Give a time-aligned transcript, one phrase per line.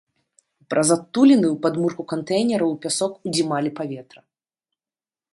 [0.73, 4.21] Праз адтуліны ў падмурку кантэйнера ў пясок удзімалі паветра.